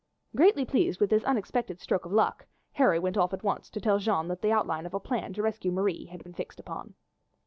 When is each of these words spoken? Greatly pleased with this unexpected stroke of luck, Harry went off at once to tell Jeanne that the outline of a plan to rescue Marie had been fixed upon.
Greatly 0.35 0.65
pleased 0.65 0.99
with 0.99 1.11
this 1.11 1.23
unexpected 1.25 1.79
stroke 1.79 2.05
of 2.07 2.11
luck, 2.11 2.47
Harry 2.71 2.97
went 2.97 3.17
off 3.19 3.33
at 3.33 3.43
once 3.43 3.69
to 3.69 3.79
tell 3.79 3.99
Jeanne 3.99 4.29
that 4.29 4.41
the 4.41 4.51
outline 4.51 4.87
of 4.87 4.95
a 4.95 4.99
plan 4.99 5.31
to 5.33 5.43
rescue 5.43 5.71
Marie 5.71 6.05
had 6.05 6.23
been 6.23 6.33
fixed 6.33 6.59
upon. 6.59 6.95